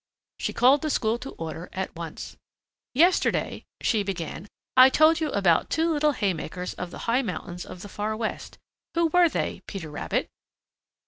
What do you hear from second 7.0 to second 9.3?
high mountains of the Far West. Who were